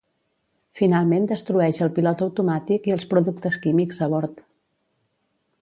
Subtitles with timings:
[0.79, 4.43] Finalment destrueix el pilot automàtic i els productes químics a bord.